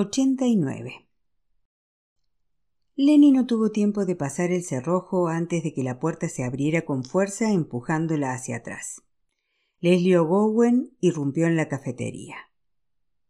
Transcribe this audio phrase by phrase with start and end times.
[0.00, 1.08] 89.
[2.94, 6.82] Lenny no tuvo tiempo de pasar el cerrojo antes de que la puerta se abriera
[6.82, 9.02] con fuerza empujándola hacia atrás.
[9.80, 12.36] Leslie O'Gowen irrumpió en la cafetería.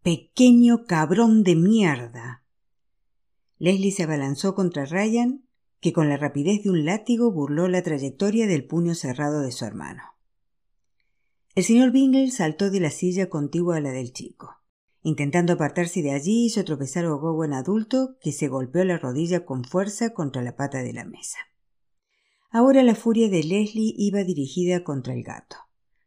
[0.03, 2.44] Pequeño cabrón de mierda.
[3.56, 5.48] Leslie se abalanzó contra Ryan,
[5.80, 9.64] que con la rapidez de un látigo burló la trayectoria del puño cerrado de su
[9.64, 10.03] hermano.
[11.54, 14.58] El señor Bingle saltó de la silla contigua a la del chico.
[15.03, 19.64] Intentando apartarse de allí, hizo tropezar a Ogowen adulto, que se golpeó la rodilla con
[19.64, 21.38] fuerza contra la pata de la mesa.
[22.50, 25.56] Ahora la furia de Leslie iba dirigida contra el gato.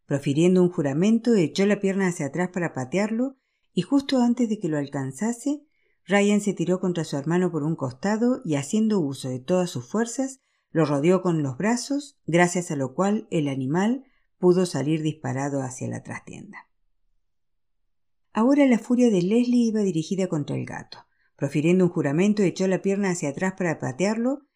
[0.06, 3.38] Profiriendo un juramento, echó la pierna hacia atrás para patearlo,
[3.74, 5.64] y justo antes de que lo alcanzase,
[6.06, 9.88] Ryan se tiró contra su hermano por un costado y, haciendo uso de todas sus
[9.88, 14.06] fuerzas, lo rodeó con los brazos, gracias a lo cual el animal
[14.40, 16.71] pudo salir disparado hacia la trastienda.
[18.34, 21.06] Ahora la furia de Leslie iba dirigida contra el gato.
[21.36, 24.48] Profiriendo un juramento, echó la pierna hacia atrás para patearlo,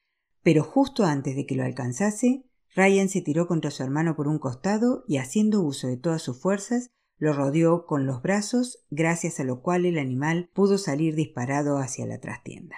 [0.44, 4.40] pero justo antes de que lo alcanzase, Ryan se tiró contra su hermano por un
[4.40, 9.44] costado y, haciendo uso de todas sus fuerzas, lo rodeó con los brazos, gracias a
[9.44, 12.76] lo cual el animal pudo salir disparado hacia la trastienda.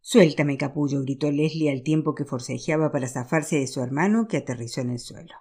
[0.00, 4.80] Suéltame, capullo, gritó Leslie al tiempo que forcejeaba para zafarse de su hermano que aterrizó
[4.80, 5.34] en el suelo.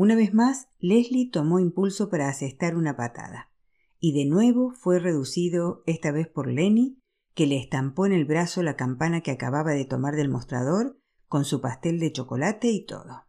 [0.00, 3.50] Una vez más, Leslie tomó impulso para asestar una patada,
[3.98, 6.98] y de nuevo fue reducido, esta vez por Lenny,
[7.34, 10.98] que le estampó en el brazo la campana que acababa de tomar del mostrador,
[11.28, 13.26] con su pastel de chocolate y todo.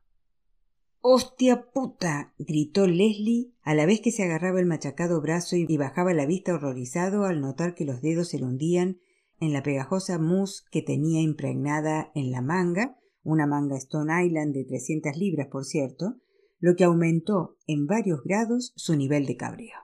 [1.02, 2.34] ¡Hostia puta!
[2.40, 6.54] gritó Leslie a la vez que se agarraba el machacado brazo y bajaba la vista
[6.54, 9.02] horrorizado al notar que los dedos se le hundían
[9.42, 14.64] en la pegajosa mousse que tenía impregnada en la manga, una manga Stone Island de
[14.64, 16.16] trescientas libras, por cierto,
[16.62, 19.76] lo que aumentó en varios grados su nivel de cabreo.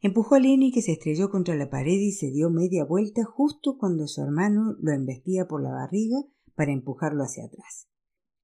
[0.00, 3.76] Empujó a Lenny que se estrelló contra la pared y se dio media vuelta justo
[3.76, 6.18] cuando su hermano lo embestía por la barriga
[6.54, 7.88] para empujarlo hacia atrás.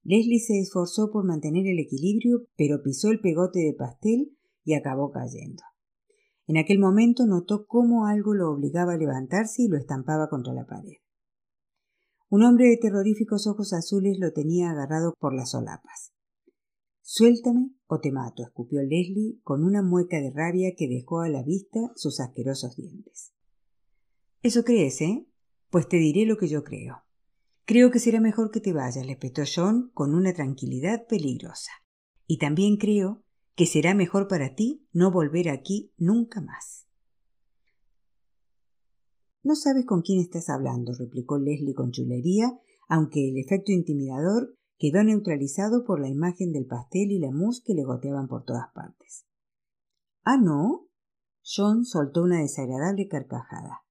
[0.03, 5.13] Leslie se esforzó por mantener el equilibrio, pero pisó el pegote de pastel y acabó
[5.13, 5.63] cayendo.
[6.47, 10.67] En aquel momento notó cómo algo lo obligaba a levantarse y lo estampaba contra la
[10.67, 10.99] pared.
[12.29, 16.14] Un hombre de terroríficos ojos azules lo tenía agarrado por las solapas.
[17.07, 21.43] Suéltame o te mato, escupió Leslie con una mueca de rabia que dejó a la
[21.43, 23.35] vista sus asquerosos dientes.
[24.43, 25.27] Eso crees, ¿eh?
[25.69, 27.03] Pues te diré lo que yo creo.
[27.67, 31.73] Creo que será mejor que te vayas, le espetó John con una tranquilidad peligrosa.
[32.27, 33.23] Y también creo
[33.55, 36.87] que será mejor para ti no volver aquí nunca más.
[39.43, 42.51] No sabes con quién estás hablando, replicó Leslie con chulería,
[42.89, 47.75] aunque el efecto intimidador quedó neutralizado por la imagen del pastel y la mousse que
[47.75, 49.27] le goteaban por todas partes.
[50.23, 50.89] Ah, no.
[51.43, 53.83] John soltó una desagradable carcajada.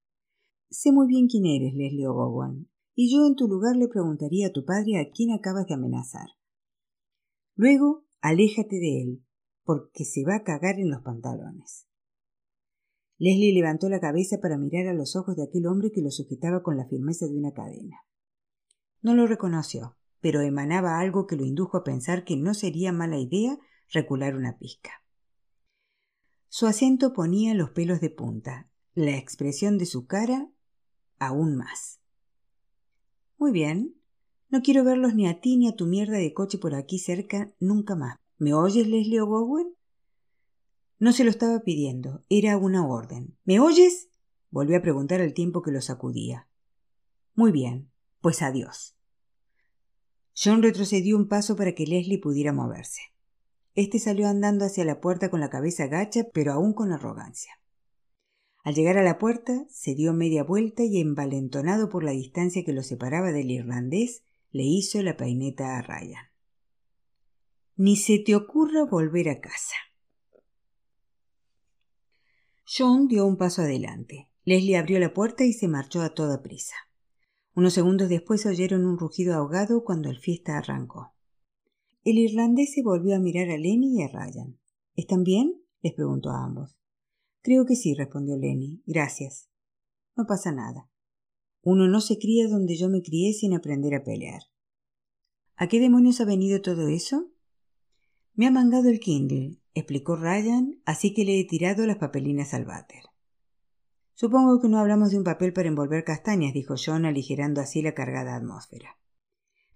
[0.68, 4.52] Sé muy bien quién eres, Leslie O'Gowan, y yo en tu lugar le preguntaría a
[4.52, 6.26] tu padre a quién acabas de amenazar.
[7.54, 9.24] Luego, aléjate de él,
[9.62, 11.86] porque se va a cagar en los pantalones.
[13.18, 16.64] Leslie levantó la cabeza para mirar a los ojos de aquel hombre que lo sujetaba
[16.64, 17.98] con la firmeza de una cadena.
[19.00, 23.18] No lo reconoció pero emanaba algo que lo indujo a pensar que no sería mala
[23.18, 23.58] idea
[23.90, 25.04] recular una pizca.
[26.48, 30.48] Su acento ponía los pelos de punta, la expresión de su cara
[31.18, 32.00] aún más.
[33.36, 33.96] Muy bien.
[34.48, 37.52] No quiero verlos ni a ti ni a tu mierda de coche por aquí cerca
[37.60, 38.18] nunca más.
[38.38, 39.74] ¿Me oyes, Leslie O'Gowen?
[40.98, 43.36] No se lo estaba pidiendo, era una orden.
[43.44, 44.08] ¿Me oyes?
[44.48, 46.48] volvió a preguntar al tiempo que lo sacudía.
[47.34, 47.90] Muy bien,
[48.22, 48.94] pues adiós.
[50.36, 53.00] John retrocedió un paso para que Leslie pudiera moverse.
[53.74, 57.60] Este salió andando hacia la puerta con la cabeza gacha, pero aún con arrogancia.
[58.64, 62.72] Al llegar a la puerta, se dio media vuelta y, envalentonado por la distancia que
[62.72, 64.22] lo separaba del irlandés,
[64.52, 66.24] le hizo la peineta a Ryan.
[67.76, 69.74] Ni se te ocurra volver a casa.
[72.64, 74.30] John dio un paso adelante.
[74.44, 76.74] Leslie abrió la puerta y se marchó a toda prisa.
[77.56, 81.14] Unos segundos después oyeron un rugido ahogado cuando el fiesta arrancó.
[82.02, 84.58] El irlandés se volvió a mirar a Lenny y a Ryan.
[84.96, 85.62] ¿Están bien?
[85.80, 86.76] les preguntó a ambos.
[87.42, 88.82] Creo que sí, respondió Lenny.
[88.86, 89.48] Gracias.
[90.16, 90.90] No pasa nada.
[91.62, 94.42] Uno no se cría donde yo me crié sin aprender a pelear.
[95.56, 97.30] ¿A qué demonios ha venido todo eso?
[98.34, 102.64] Me ha mangado el Kindle, explicó Ryan, así que le he tirado las papelinas al
[102.64, 103.04] váter.
[104.14, 107.94] Supongo que no hablamos de un papel para envolver castañas, dijo John, aligerando así la
[107.94, 108.96] cargada atmósfera.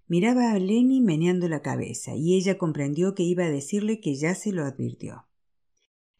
[0.07, 4.33] Miraba a Lenny meneando la cabeza, y ella comprendió que iba a decirle que ya
[4.35, 5.25] se lo advirtió.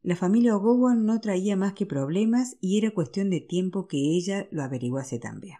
[0.01, 4.47] La familia Ogowan no traía más que problemas y era cuestión de tiempo que ella
[4.51, 5.57] lo averiguase también.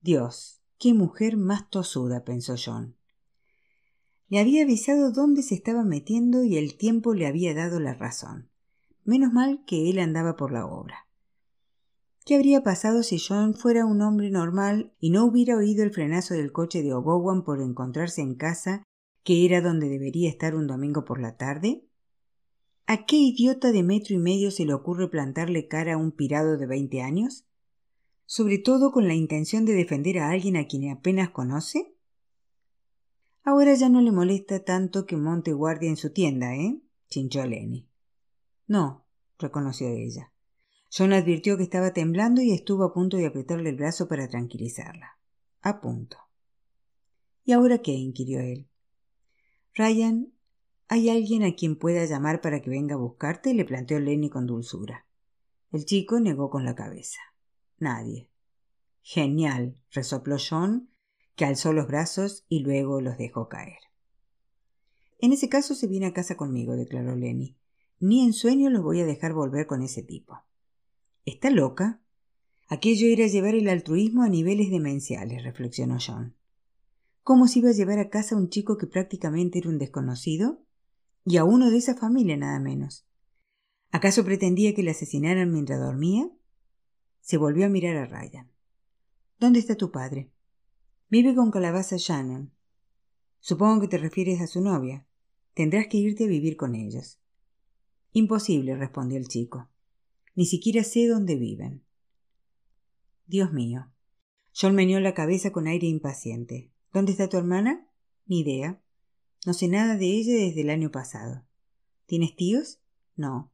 [0.00, 2.96] Dios, qué mujer más tosuda, pensó John.
[4.28, 8.48] Le había avisado dónde se estaba metiendo y el tiempo le había dado la razón.
[9.04, 11.05] Menos mal que él andaba por la obra.
[12.26, 16.34] ¿Qué habría pasado si John fuera un hombre normal y no hubiera oído el frenazo
[16.34, 18.82] del coche de Ogowan por encontrarse en casa,
[19.22, 21.86] que era donde debería estar un domingo por la tarde?
[22.88, 26.56] ¿A qué idiota de metro y medio se le ocurre plantarle cara a un pirado
[26.56, 27.46] de veinte años?
[28.24, 31.94] ¿Sobre todo con la intención de defender a alguien a quien apenas conoce?
[33.44, 36.82] Ahora ya no le molesta tanto que monte guardia en su tienda, ¿eh?
[37.08, 37.88] chinchó Lenny.
[38.66, 39.06] No,
[39.38, 40.32] reconoció ella.
[40.90, 45.18] John advirtió que estaba temblando y estuvo a punto de apretarle el brazo para tranquilizarla.
[45.62, 46.18] A punto.
[47.44, 47.92] ¿Y ahora qué?
[47.92, 48.68] inquirió él.
[49.74, 50.32] Ryan
[50.88, 53.52] ¿Hay alguien a quien pueda llamar para que venga a buscarte?
[53.54, 55.04] le planteó Lenny con dulzura.
[55.72, 57.18] El chico negó con la cabeza.
[57.78, 58.30] Nadie.
[59.02, 60.90] Genial, resopló John,
[61.34, 63.78] que alzó los brazos y luego los dejó caer.
[65.18, 67.56] En ese caso se viene a casa conmigo, declaró Lenny.
[67.98, 70.45] Ni en sueño los voy a dejar volver con ese tipo.
[71.26, 72.00] ¿Está loca?
[72.68, 76.34] Aquello era llevar el altruismo a niveles demenciales, reflexionó John.
[77.22, 80.62] ¿Cómo se iba a llevar a casa un chico que prácticamente era un desconocido?
[81.26, 83.04] y a uno de esa familia nada menos.
[83.90, 86.30] ¿Acaso pretendía que le asesinaran mientras dormía?
[87.20, 88.48] Se volvió a mirar a Ryan.
[89.40, 90.30] ¿Dónde está tu padre?
[91.10, 92.52] Vive con Calabaza Shannon.
[93.40, 95.04] Supongo que te refieres a su novia.
[95.54, 97.18] Tendrás que irte a vivir con ellos.
[98.12, 99.68] Imposible, respondió el chico.
[100.36, 101.82] Ni siquiera sé dónde viven.
[103.26, 103.90] Dios mío.
[104.54, 106.70] John meneó la cabeza con aire impaciente.
[106.92, 107.88] ¿Dónde está tu hermana?
[108.26, 108.80] Ni idea.
[109.46, 111.46] No sé nada de ella desde el año pasado.
[112.04, 112.80] ¿Tienes tíos?
[113.16, 113.50] No.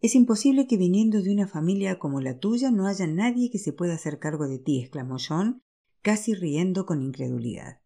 [0.00, 3.72] Es imposible que viniendo de una familia como la tuya no haya nadie que se
[3.72, 5.62] pueda hacer cargo de ti, exclamó John,
[6.02, 7.80] casi riendo con incredulidad.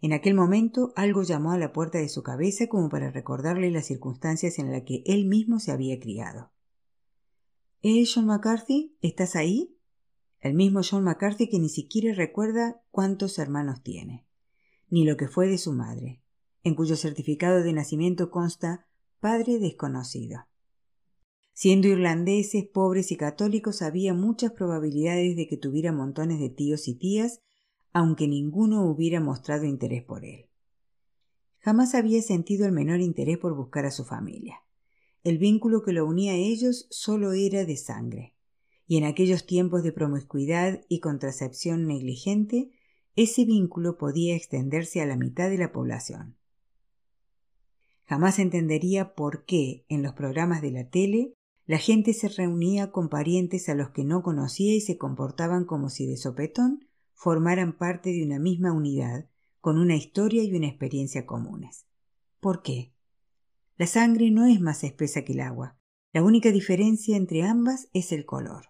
[0.00, 3.86] En aquel momento algo llamó a la puerta de su cabeza como para recordarle las
[3.86, 6.50] circunstancias en las que él mismo se había criado.
[7.82, 8.96] ¿Eh, John McCarthy?
[9.00, 9.76] ¿Estás ahí?
[10.40, 14.26] El mismo John McCarthy que ni siquiera recuerda cuántos hermanos tiene
[14.90, 16.20] ni lo que fue de su madre,
[16.62, 18.86] en cuyo certificado de nacimiento consta
[19.20, 20.46] padre desconocido.
[21.52, 26.94] Siendo irlandeses, pobres y católicos, había muchas probabilidades de que tuviera montones de tíos y
[26.94, 27.40] tías,
[27.92, 30.46] aunque ninguno hubiera mostrado interés por él.
[31.58, 34.62] Jamás había sentido el menor interés por buscar a su familia.
[35.22, 38.34] El vínculo que lo unía a ellos solo era de sangre,
[38.86, 42.70] y en aquellos tiempos de promiscuidad y contracepción negligente,
[43.16, 46.36] ese vínculo podía extenderse a la mitad de la población.
[48.04, 51.34] Jamás entendería por qué en los programas de la tele
[51.66, 55.90] la gente se reunía con parientes a los que no conocía y se comportaban como
[55.90, 59.28] si de sopetón formaran parte de una misma unidad,
[59.60, 61.86] con una historia y una experiencia comunes.
[62.40, 62.94] ¿Por qué?
[63.80, 65.78] La sangre no es más espesa que el agua.
[66.12, 68.66] La única diferencia entre ambas es el color.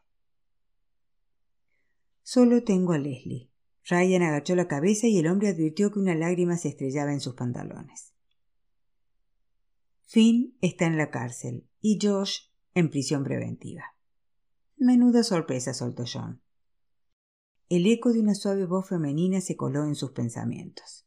[2.23, 3.51] Solo tengo a Leslie.
[3.87, 7.35] Ryan agachó la cabeza y el hombre advirtió que una lágrima se estrellaba en sus
[7.35, 8.15] pantalones.
[10.07, 12.43] Finn está en la cárcel y Josh
[12.75, 13.97] en prisión preventiva.
[14.77, 16.41] Menuda sorpresa, soltó John.
[17.69, 21.05] El eco de una suave voz femenina se coló en sus pensamientos.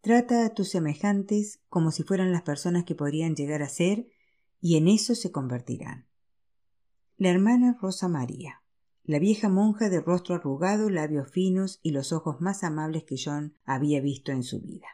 [0.00, 4.08] Trata a tus semejantes como si fueran las personas que podrían llegar a ser
[4.60, 6.06] y en eso se convertirán.
[7.16, 8.62] La hermana Rosa María
[9.08, 13.54] la vieja monja de rostro arrugado, labios finos y los ojos más amables que John
[13.64, 14.86] había visto en su vida.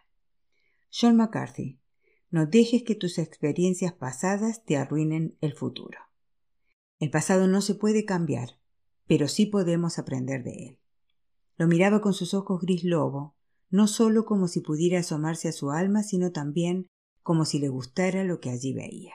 [0.88, 1.80] John McCarthy,
[2.30, 5.98] no dejes que tus experiencias pasadas te arruinen el futuro.
[7.00, 8.60] El pasado no se puede cambiar,
[9.08, 10.78] pero sí podemos aprender de él.
[11.56, 13.34] Lo miraba con sus ojos gris lobo,
[13.74, 16.86] no sólo como si pudiera asomarse a su alma, sino también
[17.24, 19.14] como si le gustara lo que allí veía.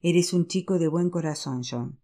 [0.00, 2.00] Eres un chico de buen corazón, John,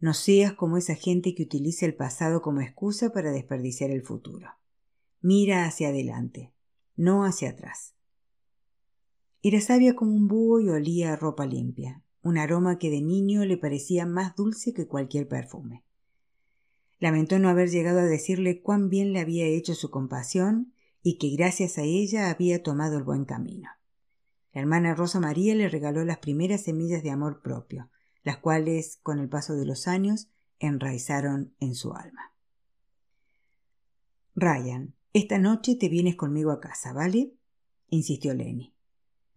[0.00, 4.48] no seas como esa gente que utiliza el pasado como excusa para desperdiciar el futuro.
[5.20, 6.54] Mira hacia adelante,
[6.96, 7.94] no hacia atrás.
[9.42, 13.44] Era sabia como un búho y olía a ropa limpia, un aroma que de niño
[13.44, 15.84] le parecía más dulce que cualquier perfume.
[17.00, 20.72] Lamentó no haber llegado a decirle cuán bien le había hecho su compasión
[21.08, 23.70] y que gracias a ella había tomado el buen camino.
[24.52, 27.90] La hermana Rosa María le regaló las primeras semillas de amor propio,
[28.24, 32.34] las cuales, con el paso de los años, enraizaron en su alma.
[34.34, 37.34] Ryan, esta noche te vienes conmigo a casa, ¿vale?
[37.88, 38.74] insistió Lenny.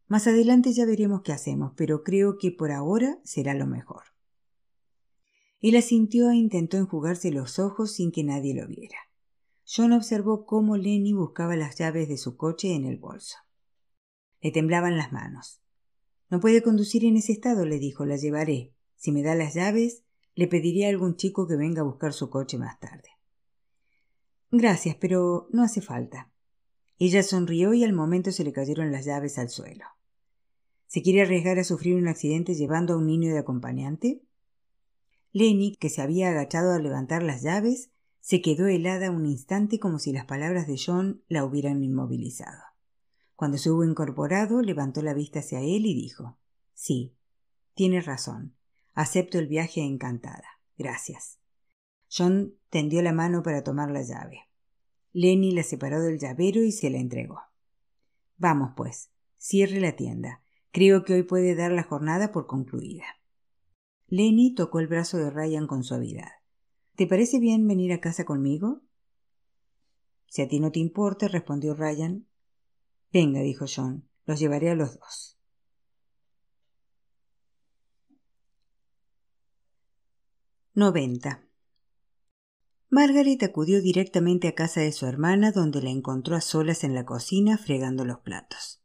[0.07, 4.05] Más adelante ya veremos qué hacemos, pero creo que por ahora será lo mejor.
[5.61, 9.08] Él asintió e intentó enjugarse los ojos sin que nadie lo viera.
[9.71, 13.37] John observó cómo Lenny buscaba las llaves de su coche en el bolso.
[14.41, 15.61] Le temblaban las manos.
[16.29, 18.73] No puede conducir en ese estado, le dijo, la llevaré.
[18.95, 22.31] Si me da las llaves, le pediré a algún chico que venga a buscar su
[22.31, 23.09] coche más tarde.
[24.49, 26.31] Gracias, pero no hace falta.
[26.97, 29.85] Ella sonrió y al momento se le cayeron las llaves al suelo.
[30.87, 34.23] ¿Se quiere arriesgar a sufrir un accidente llevando a un niño de acompañante?
[35.31, 39.99] Lenny, que se había agachado a levantar las llaves, se quedó helada un instante como
[39.99, 42.61] si las palabras de John la hubieran inmovilizado.
[43.35, 46.37] Cuando se hubo incorporado, levantó la vista hacia él y dijo
[46.73, 47.15] Sí,
[47.73, 48.55] tienes razón.
[48.93, 50.59] Acepto el viaje encantada.
[50.77, 51.39] Gracias.
[52.11, 54.49] John tendió la mano para tomar la llave.
[55.13, 57.41] Lenny la separó del llavero y se la entregó.
[58.37, 60.41] Vamos, pues, cierre la tienda.
[60.71, 63.05] Creo que hoy puede dar la jornada por concluida.
[64.07, 66.38] Lenny tocó el brazo de Ryan con suavidad.
[66.99, 68.81] ¿Te parece bien venir a casa conmigo?
[70.27, 72.27] Si a ti no te importa, respondió Ryan.
[73.13, 75.37] Venga, dijo John, los llevaré a los dos.
[80.73, 81.47] Noventa.
[82.89, 87.05] Margaret acudió directamente a casa de su hermana, donde la encontró a solas en la
[87.05, 88.81] cocina fregando los platos.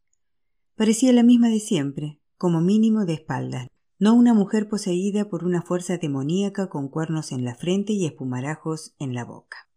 [0.77, 3.67] Parecía la misma de siempre, como mínimo de espaldas,
[3.99, 8.95] no una mujer poseída por una fuerza demoníaca con cuernos en la frente y espumarajos
[8.99, 9.69] en la boca.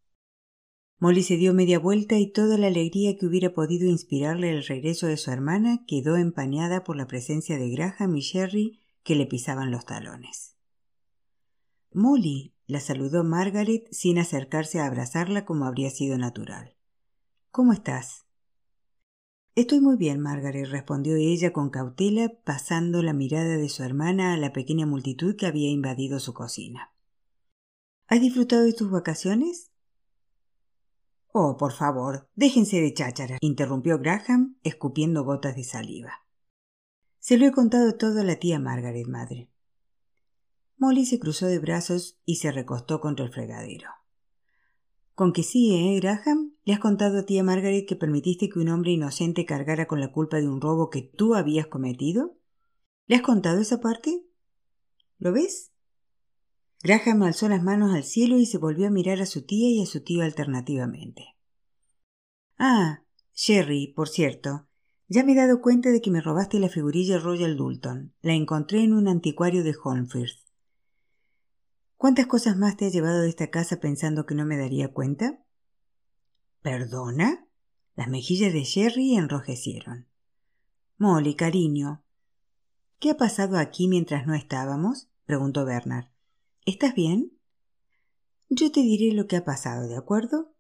[1.00, 5.06] Molly se dio media vuelta y toda la alegría que hubiera podido inspirarle el regreso
[5.06, 9.70] de su hermana quedó empañada por la presencia de Graham y Sherry que le pisaban
[9.70, 10.56] los talones.
[11.94, 16.76] Molly, la saludó Margaret sin acercarse a abrazarla como habría sido natural.
[17.52, 18.27] ¿Cómo estás?
[19.58, 24.38] Estoy muy bien, Margaret, respondió ella con cautela, pasando la mirada de su hermana a
[24.38, 26.94] la pequeña multitud que había invadido su cocina.
[28.06, 29.72] ¿Has disfrutado de tus vacaciones?
[31.34, 36.24] Oh, por favor, déjense de cháchara, interrumpió Graham, escupiendo gotas de saliva.
[37.18, 39.50] Se lo he contado todo a la tía Margaret, madre.
[40.78, 43.90] Molly se cruzó de brazos y se recostó contra el fregadero.
[45.16, 46.57] Con que sí, ¿eh, Graham?
[46.68, 50.12] ¿Le has contado a tía Margaret que permitiste que un hombre inocente cargara con la
[50.12, 52.38] culpa de un robo que tú habías cometido?
[53.06, 54.26] ¿Le has contado esa parte?
[55.18, 55.72] ¿Lo ves?
[56.84, 59.82] Graham alzó las manos al cielo y se volvió a mirar a su tía y
[59.82, 61.38] a su tío alternativamente.
[62.58, 63.02] Ah,
[63.34, 64.68] Sherry, por cierto,
[65.08, 68.14] ya me he dado cuenta de que me robaste la figurilla Royal Dulton.
[68.22, 70.44] La encontré en un anticuario de Holmfirth.
[71.96, 75.47] ¿Cuántas cosas más te has llevado de esta casa pensando que no me daría cuenta?
[76.70, 77.48] ¿Perdona?
[77.96, 80.06] Las mejillas de Sherry enrojecieron.
[80.98, 82.04] Molly, cariño.
[83.00, 85.08] ¿Qué ha pasado aquí mientras no estábamos?
[85.26, 86.08] preguntó Bernard.
[86.66, 87.32] ¿Estás bien?
[88.50, 90.54] Yo te diré lo que ha pasado, ¿de acuerdo?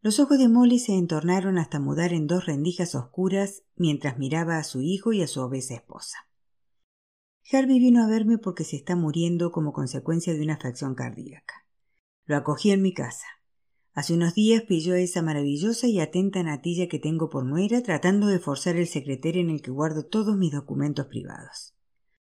[0.00, 4.64] Los ojos de Molly se entornaron hasta mudar en dos rendijas oscuras mientras miraba a
[4.64, 6.26] su hijo y a su obesa esposa.
[7.52, 11.64] Harvey vino a verme porque se está muriendo como consecuencia de una fracción cardíaca.
[12.24, 13.26] Lo acogí en mi casa.
[13.94, 18.38] Hace unos días pilló esa maravillosa y atenta natilla que tengo por nuera tratando de
[18.38, 21.74] forzar el secretario en el que guardo todos mis documentos privados.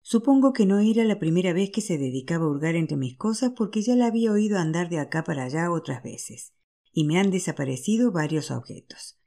[0.03, 3.53] Supongo que no era la primera vez que se dedicaba a hurgar entre mis cosas
[3.57, 6.53] porque ya la había oído andar de acá para allá otras veces,
[6.93, 9.19] y me han desaparecido varios objetos.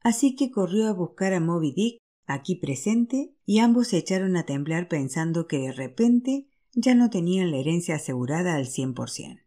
[0.00, 4.44] Así que corrió a buscar a Moby Dick aquí presente, y ambos se echaron a
[4.44, 9.43] temblar pensando que de repente ya no tenían la herencia asegurada al cien por cien.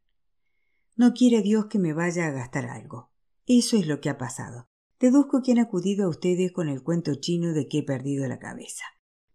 [0.98, 3.12] No quiere Dios que me vaya a gastar algo.
[3.46, 4.66] Eso es lo que ha pasado.
[5.00, 8.40] Deduzco que han acudido a ustedes con el cuento chino de que he perdido la
[8.40, 8.84] cabeza.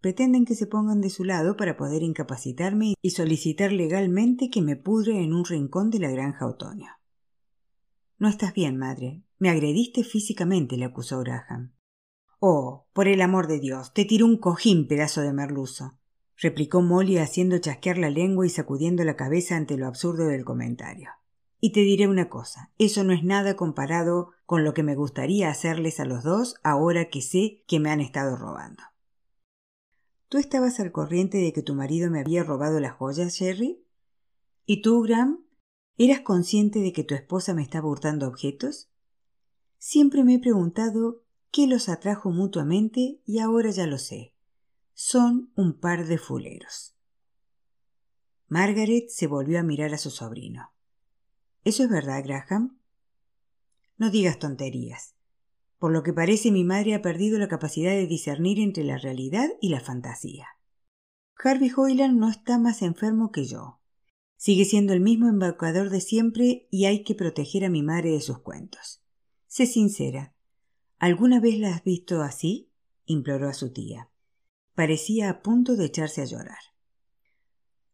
[0.01, 4.75] Pretenden que se pongan de su lado para poder incapacitarme y solicitar legalmente que me
[4.75, 6.91] pudre en un rincón de la granja otoño.
[8.19, 9.23] No estás bien, madre.
[9.39, 11.75] Me agrediste físicamente, le acusó Graham.
[12.41, 15.97] Oh, por el amor de Dios, te tiró un cojín, pedazo de merluzo,
[16.37, 21.11] replicó Molly haciendo chasquear la lengua y sacudiendo la cabeza ante lo absurdo del comentario.
[21.65, 25.49] Y te diré una cosa, eso no es nada comparado con lo que me gustaría
[25.49, 28.83] hacerles a los dos ahora que sé que me han estado robando.
[30.29, 33.87] ¿Tú estabas al corriente de que tu marido me había robado las joyas, Jerry?
[34.67, 35.47] ¿Y tú, Graham?
[35.99, 38.91] ¿Eras consciente de que tu esposa me estaba hurtando objetos?
[39.79, 44.35] Siempre me he preguntado que los atrajo mutuamente y ahora ya lo sé.
[44.95, 46.97] Son un par de fuleros.
[48.49, 50.73] Margaret se volvió a mirar a su sobrino.
[51.65, 52.79] ¿Eso es verdad, Graham?
[53.97, 55.15] No digas tonterías.
[55.79, 59.49] Por lo que parece mi madre ha perdido la capacidad de discernir entre la realidad
[59.61, 60.47] y la fantasía.
[61.37, 63.81] Harvey Hoyland no está más enfermo que yo.
[64.37, 68.21] Sigue siendo el mismo embaucador de siempre y hay que proteger a mi madre de
[68.21, 69.03] sus cuentos.
[69.47, 70.35] Sé sincera.
[70.99, 72.73] ¿Alguna vez la has visto así?
[73.07, 74.11] imploró a su tía.
[74.75, 76.59] Parecía a punto de echarse a llorar.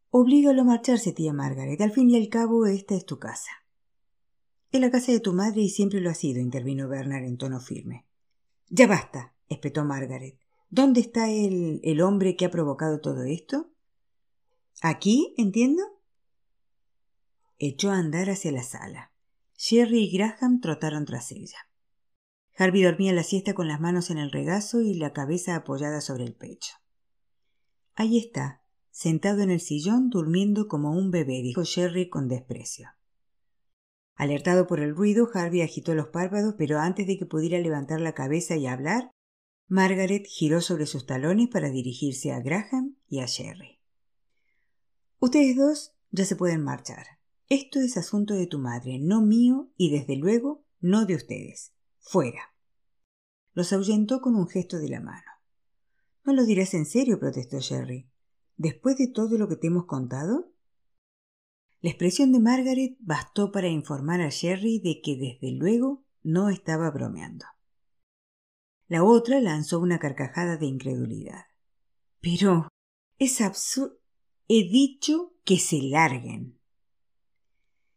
[0.09, 1.79] Oblígalo a marcharse, tía Margaret.
[1.81, 3.51] Al fin y al cabo, esta es tu casa.
[4.71, 7.59] Es la casa de tu madre y siempre lo ha sido, intervino Bernard en tono
[7.59, 8.05] firme.
[8.69, 10.37] Ya basta, espetó Margaret.
[10.69, 13.71] ¿Dónde está el, el hombre que ha provocado todo esto?
[14.81, 15.33] ¿Aquí?
[15.37, 15.81] entiendo.
[17.57, 19.11] Echó a andar hacia la sala.
[19.57, 21.57] Sherry y Graham trotaron tras ella.
[22.55, 26.25] Harvey dormía la siesta con las manos en el regazo y la cabeza apoyada sobre
[26.25, 26.73] el pecho.
[27.95, 32.89] Ahí está, sentado en el sillón, durmiendo como un bebé, dijo Sherry con desprecio.
[34.19, 38.13] Alertado por el ruido, Harvey agitó los párpados, pero antes de que pudiera levantar la
[38.13, 39.13] cabeza y hablar,
[39.69, 43.79] Margaret giró sobre sus talones para dirigirse a Graham y a Sherry.
[45.19, 47.05] Ustedes dos ya se pueden marchar.
[47.47, 51.71] Esto es asunto de tu madre, no mío y desde luego no de ustedes.
[51.99, 52.53] Fuera.
[53.53, 55.31] Los ahuyentó con un gesto de la mano.
[56.25, 58.09] No lo dirás en serio, protestó Sherry.
[58.57, 60.48] ¿Después de todo lo que te hemos contado?
[61.81, 66.91] La expresión de Margaret bastó para informar a Sherry de que desde luego no estaba
[66.91, 67.45] bromeando.
[68.89, 71.45] La otra lanzó una carcajada de incredulidad.
[72.19, 72.67] Pero
[73.17, 73.97] es absurdo.
[74.47, 76.59] He dicho que se larguen.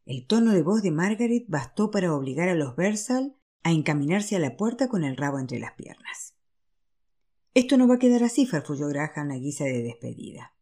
[0.04, 4.38] El tono de voz de Margaret bastó para obligar a los Versal a encaminarse a
[4.38, 6.34] la puerta con el rabo entre las piernas.
[7.54, 10.54] Esto no va a quedar así, farfulló Graham a guisa de despedida.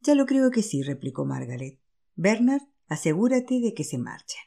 [0.00, 1.83] Ya lo creo que sí, replicó Margaret.
[2.16, 4.40] Bernard, asegúrate de que se marchen.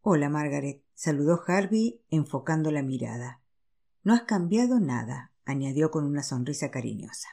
[0.00, 3.42] Hola, Margaret, saludó Harvey enfocando la mirada.
[4.02, 7.28] No has cambiado nada, añadió con una sonrisa cariñosa.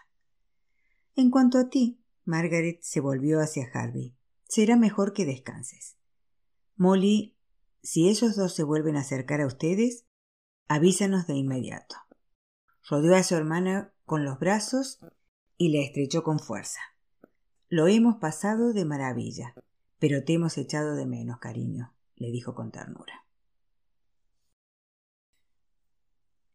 [1.15, 4.15] En cuanto a ti, Margaret se volvió hacia Harvey.
[4.43, 5.97] Será mejor que descanses.
[6.75, 7.35] Molly,
[7.81, 10.05] si esos dos se vuelven a acercar a ustedes,
[10.67, 11.95] avísanos de inmediato.
[12.87, 14.99] Rodeó a su hermana con los brazos
[15.57, 16.79] y la estrechó con fuerza.
[17.69, 19.55] Lo hemos pasado de maravilla,
[19.97, 23.25] pero te hemos echado de menos, cariño, le dijo con ternura.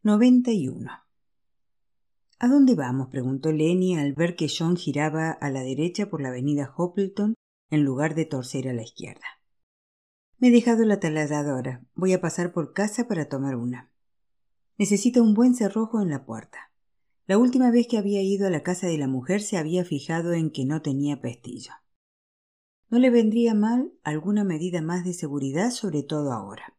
[0.03, 0.89] 91.
[2.39, 3.09] ¿A dónde vamos?
[3.09, 7.35] preguntó Lenny al ver que John giraba a la derecha por la avenida Hopleton
[7.71, 9.27] en lugar de torcer a la izquierda.
[10.39, 11.85] Me he dejado la taladradora.
[11.95, 13.93] Voy a pasar por casa para tomar una.
[14.79, 16.70] Necesito un buen cerrojo en la puerta.
[17.27, 20.33] La última vez que había ido a la casa de la mujer se había fijado
[20.33, 21.73] en que no tenía pestillo.
[22.89, 26.77] No le vendría mal alguna medida más de seguridad, sobre todo ahora.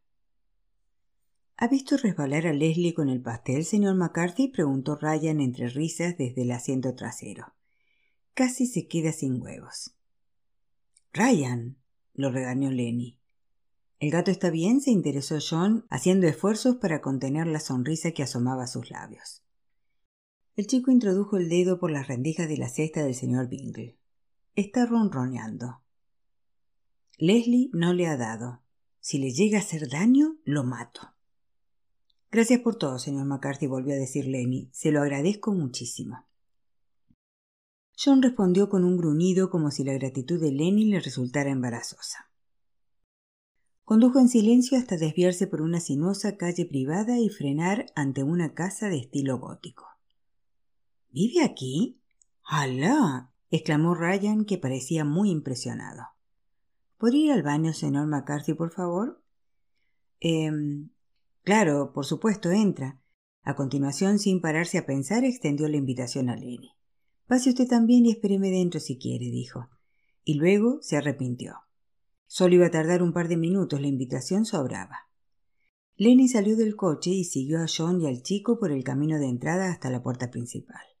[1.56, 4.48] ¿Ha visto resbalar a Leslie con el pastel, señor McCarthy?
[4.48, 7.54] preguntó Ryan entre risas desde el asiento trasero.
[8.34, 9.94] Casi se queda sin huevos.
[11.12, 11.76] Ryan,
[12.14, 13.18] lo regañó Lenny.
[14.00, 14.80] ¿El gato está bien?
[14.80, 19.41] se interesó John, haciendo esfuerzos para contener la sonrisa que asomaba a sus labios.
[20.54, 23.96] El chico introdujo el dedo por las rendijas de la cesta del señor Bingle.
[24.54, 25.80] Está ronroneando.
[27.16, 28.60] Leslie no le ha dado.
[29.00, 31.14] Si le llega a hacer daño, lo mato.
[32.30, 34.68] Gracias por todo, señor McCarthy, volvió a decir Lenny.
[34.72, 36.26] Se lo agradezco muchísimo.
[37.96, 42.30] John respondió con un gruñido como si la gratitud de Lenny le resultara embarazosa.
[43.84, 48.90] Condujo en silencio hasta desviarse por una sinuosa calle privada y frenar ante una casa
[48.90, 49.91] de estilo gótico.
[51.12, 52.00] ¿Vive aquí?
[52.42, 53.30] ¡Hala!
[53.50, 56.06] exclamó Ryan, que parecía muy impresionado.
[56.96, 59.22] ¿Podría ir al baño, señor McCarthy, por favor?
[60.20, 60.50] Eh,
[61.42, 62.98] claro, por supuesto, entra.
[63.42, 66.72] A continuación, sin pararse a pensar, extendió la invitación a Lenny.
[67.26, 69.68] Pase usted también y espéreme dentro si quiere, dijo.
[70.24, 71.56] Y luego se arrepintió.
[72.26, 75.10] Solo iba a tardar un par de minutos, la invitación sobraba.
[75.96, 79.28] Lenny salió del coche y siguió a John y al chico por el camino de
[79.28, 80.91] entrada hasta la puerta principal.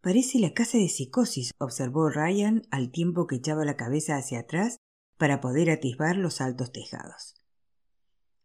[0.00, 4.78] Parece la casa de psicosis, observó Ryan al tiempo que echaba la cabeza hacia atrás
[5.16, 7.34] para poder atisbar los altos tejados.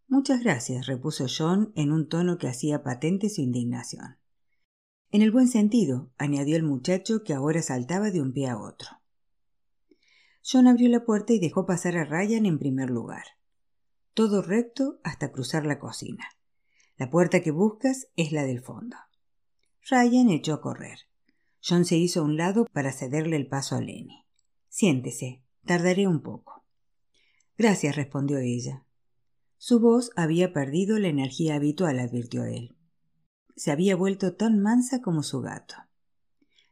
[0.08, 4.18] Muchas gracias, repuso John en un tono que hacía patente su indignación.
[5.12, 8.90] En el buen sentido, añadió el muchacho que ahora saltaba de un pie a otro.
[10.44, 13.24] John abrió la puerta y dejó pasar a Ryan en primer lugar.
[14.16, 16.26] Todo recto hasta cruzar la cocina.
[16.98, 18.98] La puerta que buscas es la del fondo.
[19.90, 21.00] Ryan echó a correr.
[21.66, 24.26] John se hizo a un lado para cederle el paso a Lenny.
[24.68, 26.66] Siéntese, tardaré un poco.
[27.58, 28.86] Gracias, respondió ella.
[29.58, 32.76] Su voz había perdido la energía habitual, advirtió él.
[33.56, 35.76] Se había vuelto tan mansa como su gato.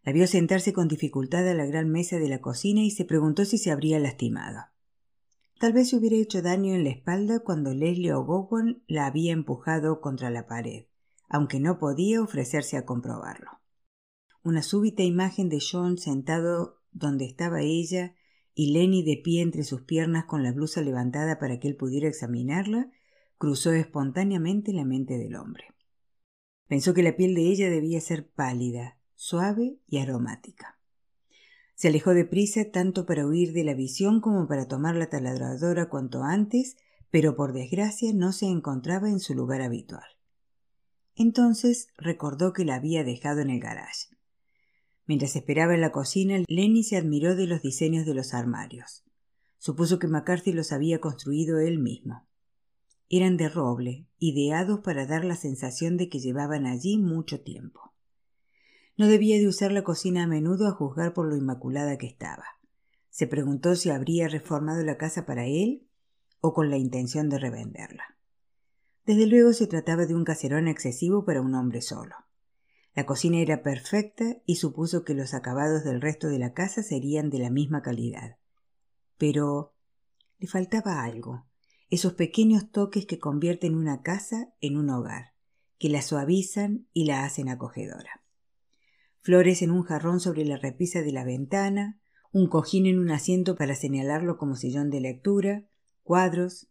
[0.03, 3.45] La vio sentarse con dificultad a la gran mesa de la cocina y se preguntó
[3.45, 4.65] si se habría lastimado.
[5.57, 10.01] Tal vez se hubiera hecho daño en la espalda cuando Leslie O'Gowan la había empujado
[10.01, 10.87] contra la pared,
[11.29, 13.60] aunque no podía ofrecerse a comprobarlo.
[14.43, 18.15] Una súbita imagen de John sentado donde estaba ella
[18.55, 22.07] y Lenny de pie entre sus piernas con la blusa levantada para que él pudiera
[22.07, 22.91] examinarla,
[23.37, 25.65] cruzó espontáneamente la mente del hombre.
[26.67, 30.79] Pensó que la piel de ella debía ser pálida, suave y aromática.
[31.75, 36.23] Se alejó deprisa tanto para huir de la visión como para tomar la taladradora cuanto
[36.23, 36.77] antes,
[37.09, 40.05] pero por desgracia no se encontraba en su lugar habitual.
[41.15, 44.07] Entonces recordó que la había dejado en el garage.
[45.07, 49.03] Mientras esperaba en la cocina, Lenny se admiró de los diseños de los armarios.
[49.57, 52.27] Supuso que McCarthy los había construido él mismo.
[53.09, 57.93] Eran de roble, ideados para dar la sensación de que llevaban allí mucho tiempo.
[58.97, 62.45] No debía de usar la cocina a menudo a juzgar por lo inmaculada que estaba.
[63.09, 65.87] Se preguntó si habría reformado la casa para él
[66.39, 68.17] o con la intención de revenderla.
[69.05, 72.15] Desde luego se trataba de un caserón excesivo para un hombre solo.
[72.93, 77.29] La cocina era perfecta y supuso que los acabados del resto de la casa serían
[77.29, 78.37] de la misma calidad.
[79.17, 79.73] Pero
[80.39, 81.45] le faltaba algo,
[81.89, 85.33] esos pequeños toques que convierten una casa en un hogar,
[85.77, 88.23] que la suavizan y la hacen acogedora.
[89.21, 91.99] Flores en un jarrón sobre la repisa de la ventana,
[92.33, 95.65] un cojín en un asiento para señalarlo como sillón de lectura,
[96.03, 96.69] cuadros,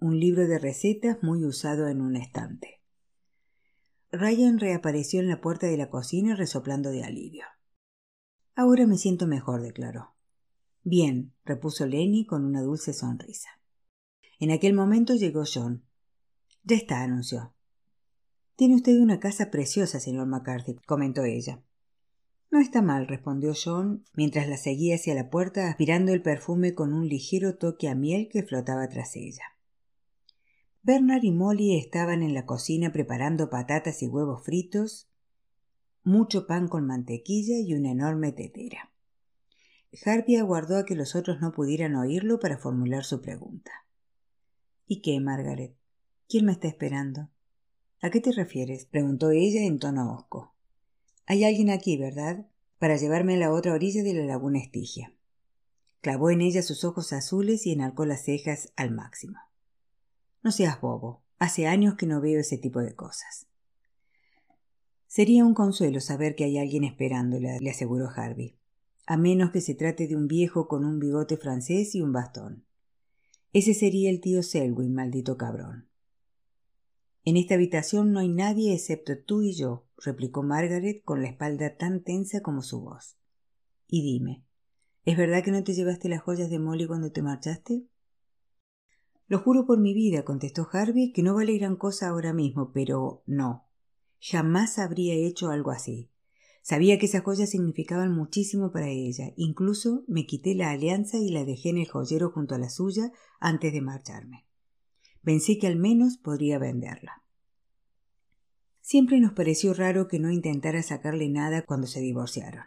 [0.00, 2.79] un libro de recetas muy usado en un estante.
[4.12, 7.44] Ryan reapareció en la puerta de la cocina resoplando de alivio.
[8.56, 10.16] Ahora me siento mejor, declaró.
[10.82, 13.50] Bien, repuso Lenny con una dulce sonrisa.
[14.40, 15.84] En aquel momento llegó John.
[16.64, 17.54] Ya está, anunció.
[18.56, 21.62] Tiene usted una casa preciosa, señor McCarthy, comentó ella.
[22.50, 26.92] No está mal, respondió John, mientras la seguía hacia la puerta aspirando el perfume con
[26.92, 29.44] un ligero toque a miel que flotaba tras ella.
[30.82, 35.10] Bernard y Molly estaban en la cocina preparando patatas y huevos fritos,
[36.02, 38.90] mucho pan con mantequilla y una enorme tetera.
[40.06, 43.70] Harvey aguardó a que los otros no pudieran oírlo para formular su pregunta.
[44.86, 45.74] ¿Y qué, Margaret?
[46.28, 47.28] ¿Quién me está esperando?
[48.00, 48.86] ¿A qué te refieres?
[48.86, 50.54] preguntó ella en tono hosco.
[51.26, 52.46] Hay alguien aquí, ¿verdad?
[52.78, 55.12] Para llevarme a la otra orilla de la laguna Estigia.
[56.00, 59.49] Clavó en ella sus ojos azules y enarcó las cejas al máximo.
[60.42, 61.22] No seas bobo.
[61.38, 63.46] Hace años que no veo ese tipo de cosas.
[65.06, 68.56] Sería un consuelo saber que hay alguien esperándola, le aseguró Harvey,
[69.06, 72.64] a menos que se trate de un viejo con un bigote francés y un bastón.
[73.52, 75.88] Ese sería el tío Selwyn, maldito cabrón.
[77.24, 81.76] En esta habitación no hay nadie excepto tú y yo, replicó Margaret con la espalda
[81.76, 83.16] tan tensa como su voz.
[83.88, 84.44] Y dime,
[85.04, 87.89] ¿es verdad que no te llevaste las joyas de Molly cuando te marchaste?
[89.30, 93.22] Lo juro por mi vida, contestó Harvey, que no vale gran cosa ahora mismo, pero
[93.26, 93.68] no.
[94.20, 96.10] Jamás habría hecho algo así.
[96.62, 99.32] Sabía que esas joyas significaban muchísimo para ella.
[99.36, 103.12] Incluso me quité la alianza y la dejé en el joyero junto a la suya
[103.38, 104.48] antes de marcharme.
[105.22, 107.22] Pensé que al menos podría venderla.
[108.80, 112.64] Siempre nos pareció raro que no intentara sacarle nada cuando se divorciaron.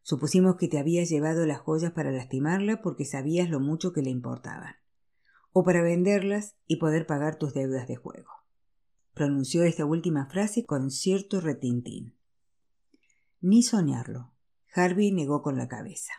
[0.00, 4.08] Supusimos que te habías llevado las joyas para lastimarla porque sabías lo mucho que le
[4.08, 4.76] importaban
[5.58, 8.30] o para venderlas y poder pagar tus deudas de juego.
[9.12, 12.14] Pronunció esta última frase con cierto retintín.
[13.40, 14.32] Ni soñarlo.
[14.72, 16.12] Harvey negó con la cabeza.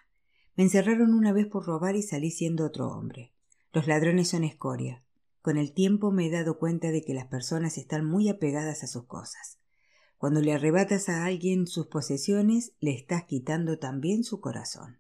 [0.58, 3.32] Me encerraron una vez por robar y salí siendo otro hombre.
[3.72, 5.06] Los ladrones son escoria.
[5.42, 8.88] Con el tiempo me he dado cuenta de que las personas están muy apegadas a
[8.88, 9.58] sus cosas.
[10.18, 15.00] Cuando le arrebatas a alguien sus posesiones, le estás quitando también su corazón.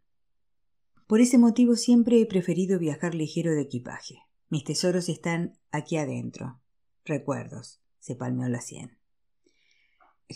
[1.07, 4.28] Por ese motivo siempre he preferido viajar ligero de equipaje.
[4.49, 6.59] Mis tesoros están aquí adentro.
[7.05, 7.79] Recuerdos.
[7.99, 8.97] se palmeó la sien.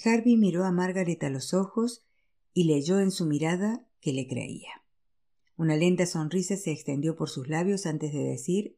[0.06, 2.06] Harvey miró a Margaret a los ojos
[2.54, 4.84] y leyó en su mirada que le creía.
[5.56, 8.78] Una lenta sonrisa se extendió por sus labios antes de decir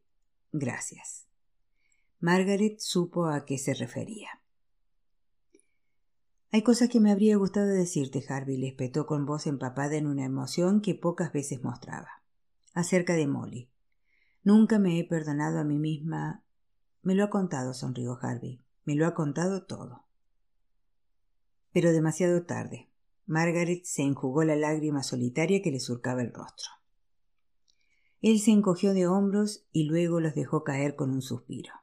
[0.52, 1.26] gracias.
[2.19, 4.41] Margaret supo a qué se refería.
[6.52, 10.24] Hay cosas que me habría gustado decirte, Harvey, le espetó con voz empapada en una
[10.24, 12.24] emoción que pocas veces mostraba.
[12.74, 13.69] Acerca de Molly.
[14.46, 16.44] Nunca me he perdonado a mí misma.
[17.02, 18.64] Me lo ha contado, sonrió Harvey.
[18.86, 20.06] Me lo ha contado todo.
[21.74, 22.88] Pero demasiado tarde.
[23.26, 26.70] Margaret se enjugó la lágrima solitaria que le surcaba el rostro.
[28.22, 31.74] Él se encogió de hombros y luego los dejó caer con un suspiro.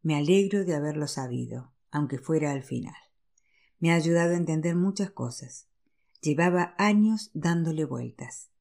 [0.00, 2.94] Me alegro de haberlo sabido, aunque fuera al final.
[3.80, 5.66] Me ha ayudado a entender muchas cosas.
[6.20, 8.53] Llevaba años dándole vueltas.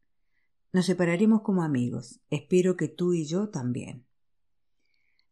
[0.73, 2.19] Nos separaremos como amigos.
[2.31, 4.05] Espero que tú y yo también.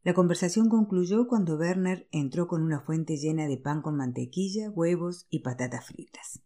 [0.04, 5.25] La conversación concluyó cuando Werner entró con una fuente llena de pan con mantequilla, huevos
[5.32, 6.43] y patatas fritas.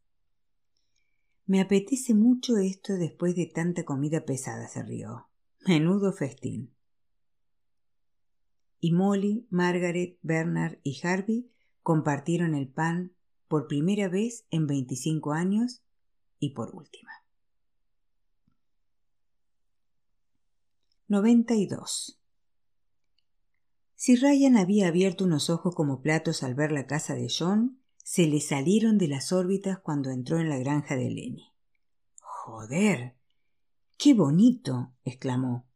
[1.46, 5.28] Me apetece mucho esto después de tanta comida pesada, se rió.
[5.68, 6.74] Menudo festín.
[8.80, 11.52] Y Molly, Margaret, Bernard y Harvey
[11.84, 13.12] compartieron el pan
[13.50, 15.82] por primera vez en veinticinco años
[16.40, 17.12] y por última.
[21.08, 22.20] 92.
[23.94, 28.26] Si Ryan había abierto unos ojos como platos al ver la casa de John, se
[28.26, 31.52] le salieron de las órbitas cuando entró en la granja de Lenny.
[32.20, 33.16] Joder.
[34.00, 34.94] Qué bonito.
[35.04, 35.68] exclamó.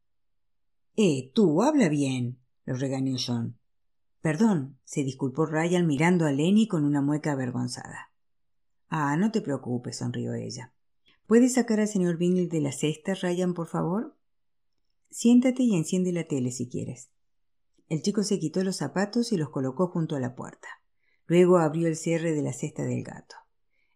[0.95, 2.39] Eh, tú, habla bien.
[2.65, 3.59] lo regañó John.
[4.21, 8.11] Perdón, se disculpó Ryan mirando a Lenny con una mueca avergonzada.
[8.89, 10.73] Ah, no te preocupes, sonrió ella.
[11.27, 14.18] ¿Puedes sacar al señor Bingley de la cesta, Ryan, por favor?
[15.11, 17.09] Siéntate y enciende la tele si quieres.
[17.87, 20.67] El chico se quitó los zapatos y los colocó junto a la puerta.
[21.25, 23.35] Luego abrió el cierre de la cesta del gato.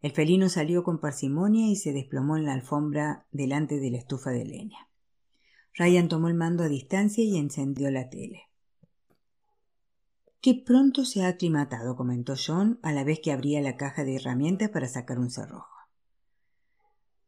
[0.02, 4.32] El felino salió con parsimonia y se desplomó en la alfombra delante de la estufa
[4.32, 4.90] de leña.
[5.76, 8.50] Ryan tomó el mando a distancia y encendió la tele.
[10.42, 14.18] Qué pronto se ha aclimatado, comentó John a la vez que abría la caja de
[14.18, 15.72] herramientas para sacar un cerrojo.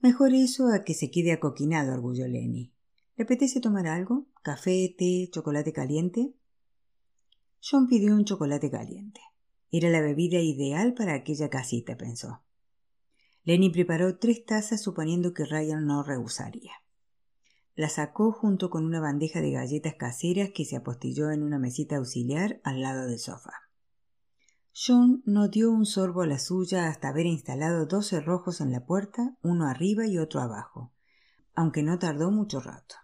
[0.02, 2.75] Mejor eso a que se quede acoquinado, arguyó Lenny.
[3.18, 4.26] ¿Le apetece tomar algo?
[4.44, 6.34] ¿Café, té, chocolate caliente?
[7.62, 9.22] John pidió un chocolate caliente.
[9.72, 12.44] Era la bebida ideal para aquella casita, pensó.
[13.46, 16.74] Lenny preparó tres tazas suponiendo que Ryan no rehusaría.
[17.76, 21.96] La sacó junto con una bandeja de galletas caseras que se apostilló en una mesita
[21.96, 23.70] auxiliar al lado del sofá.
[24.74, 28.86] John no dio un sorbo a la suya hasta haber instalado dos cerrojos en la
[28.86, 30.92] puerta, uno arriba y otro abajo,
[31.54, 32.96] aunque no tardó mucho rato.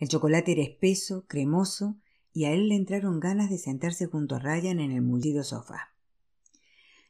[0.00, 1.96] El chocolate era espeso, cremoso,
[2.32, 5.94] y a él le entraron ganas de sentarse junto a Ryan en el mullido sofá.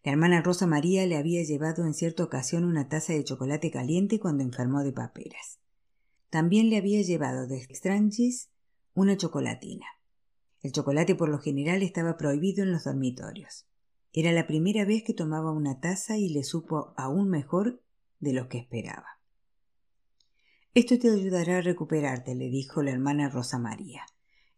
[0.02, 4.18] La hermana Rosa María le había llevado en cierta ocasión una taza de chocolate caliente
[4.18, 5.60] cuando enfermó de paperas.
[6.30, 8.50] También le había llevado de Stranges
[8.94, 9.86] una chocolatina.
[10.62, 13.66] El chocolate por lo general estaba prohibido en los dormitorios.
[14.12, 17.82] Era la primera vez que tomaba una taza y le supo aún mejor
[18.18, 19.19] de lo que esperaba.
[20.72, 24.06] Esto te ayudará a recuperarte, le dijo la hermana Rosa María.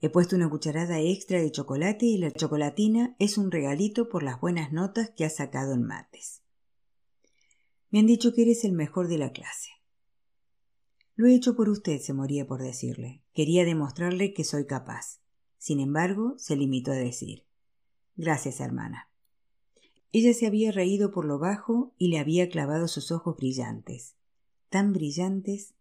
[0.03, 4.39] He puesto una cucharada extra de chocolate y la chocolatina es un regalito por las
[4.39, 6.43] buenas notas que has sacado en mates.
[7.91, 9.71] Me han dicho que eres el mejor de la clase.
[11.15, 13.23] Lo he hecho por usted, se moría por decirle.
[13.33, 15.21] Quería demostrarle que soy capaz.
[15.57, 17.47] Sin embargo, se limitó a decir
[18.17, 19.09] Gracias, hermana.
[20.11, 24.15] Ella se había reído por lo bajo y le había clavado sus ojos brillantes,
[24.69, 25.75] tan brillantes,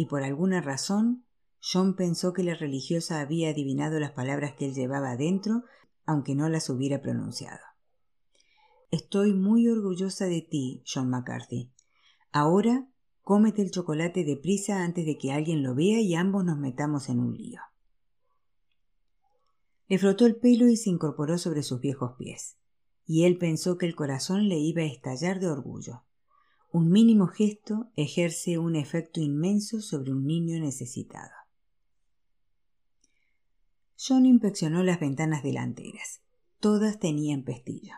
[0.00, 1.26] y por alguna razón
[1.60, 5.64] John pensó que la religiosa había adivinado las palabras que él llevaba adentro,
[6.06, 7.60] aunque no las hubiera pronunciado.
[8.90, 11.70] Estoy muy orgullosa de ti, John McCarthy.
[12.32, 12.88] Ahora
[13.20, 17.20] cómete el chocolate deprisa antes de que alguien lo vea y ambos nos metamos en
[17.20, 17.60] un lío.
[19.86, 22.56] Le frotó el pelo y se incorporó sobre sus viejos pies,
[23.04, 26.04] y él pensó que el corazón le iba a estallar de orgullo.
[26.72, 31.32] Un mínimo gesto ejerce un efecto inmenso sobre un niño necesitado.
[33.98, 36.22] John inspeccionó las ventanas delanteras.
[36.60, 37.94] Todas tenían pestillo.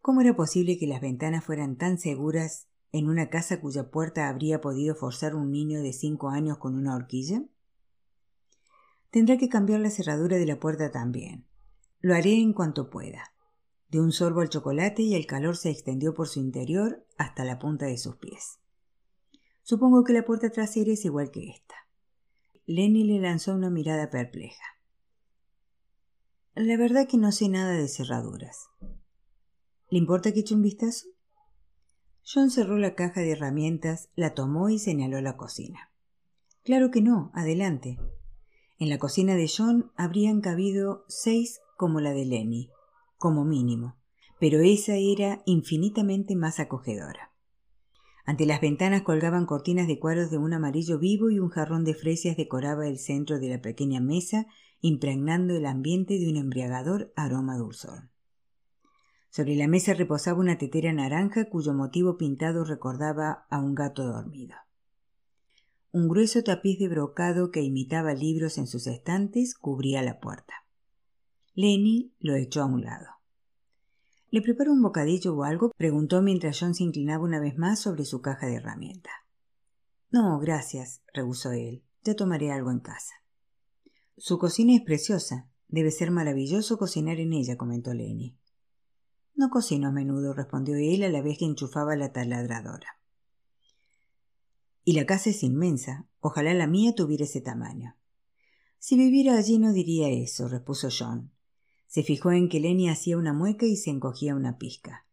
[0.00, 4.60] ¿Cómo era posible que las ventanas fueran tan seguras en una casa cuya puerta habría
[4.60, 7.42] podido forzar un niño de cinco años con una horquilla?
[9.10, 11.44] Tendrá que cambiar la cerradura de la puerta también.
[12.00, 13.34] Lo haré en cuanto pueda.
[13.88, 17.58] De un sorbo al chocolate y el calor se extendió por su interior hasta la
[17.58, 18.58] punta de sus pies.
[19.62, 21.74] Supongo que la puerta trasera es igual que esta.
[22.66, 24.62] Lenny le lanzó una mirada perpleja.
[26.54, 28.68] La verdad que no sé nada de cerraduras.
[29.90, 31.06] ¿Le importa que eche un vistazo?
[32.30, 35.92] John cerró la caja de herramientas, la tomó y señaló la cocina.
[36.62, 37.98] Claro que no, adelante.
[38.78, 42.70] En la cocina de John habrían cabido seis como la de Lenny,
[43.18, 43.96] como mínimo,
[44.40, 47.32] pero esa era infinitamente más acogedora.
[48.24, 51.94] Ante las ventanas colgaban cortinas de cuadros de un amarillo vivo y un jarrón de
[51.94, 54.46] fresias decoraba el centro de la pequeña mesa
[54.80, 58.10] impregnando el ambiente de un embriagador aroma dulzón.
[59.30, 64.56] Sobre la mesa reposaba una tetera naranja cuyo motivo pintado recordaba a un gato dormido.
[65.90, 70.67] Un grueso tapiz de brocado que imitaba libros en sus estantes cubría la puerta.
[71.60, 73.08] Lenny lo echó a un lado.
[74.30, 75.72] ¿Le preparo un bocadillo o algo?
[75.76, 79.12] preguntó mientras John se inclinaba una vez más sobre su caja de herramientas.
[80.12, 81.82] No, gracias, rehusó él.
[82.04, 83.12] Ya tomaré algo en casa.
[84.16, 85.48] Su cocina es preciosa.
[85.66, 88.38] Debe ser maravilloso cocinar en ella, comentó Lenny.
[89.34, 93.00] No cocino a menudo, respondió él a la vez que enchufaba la taladradora.
[94.84, 96.06] Y la casa es inmensa.
[96.20, 97.96] Ojalá la mía tuviera ese tamaño.
[98.78, 101.32] Si viviera allí no diría eso, repuso John.
[101.88, 105.06] Se fijó en que Lenny hacía una mueca y se encogía una pizca.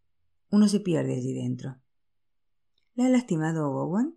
[0.52, 1.78] Uno se pierde allí dentro.
[2.96, 4.16] ¿La ha lastimado Owen?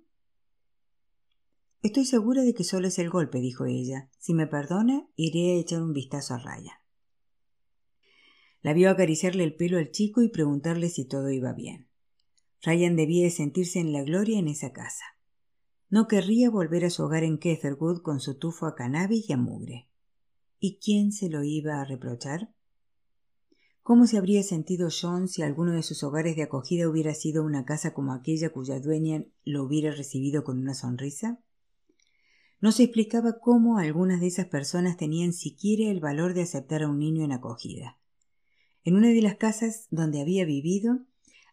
[1.82, 4.10] Estoy segura de que solo es el golpe, dijo ella.
[4.18, 6.76] Si me perdona, iré a echar un vistazo a Ryan.
[8.60, 11.88] La vio acariciarle el pelo al chico y preguntarle si todo iba bien.
[12.62, 15.04] Ryan debía de sentirse en la gloria en esa casa.
[15.90, 19.36] No querría volver a su hogar en Ketherwood con su tufo a cannabis y a
[19.36, 19.87] mugre.
[20.60, 22.52] ¿Y quién se lo iba a reprochar?
[23.84, 27.64] ¿Cómo se habría sentido John si alguno de sus hogares de acogida hubiera sido una
[27.64, 31.38] casa como aquella cuya dueña lo hubiera recibido con una sonrisa?
[32.60, 36.88] No se explicaba cómo algunas de esas personas tenían siquiera el valor de aceptar a
[36.88, 38.00] un niño en acogida.
[38.82, 40.98] En una de las casas donde había vivido,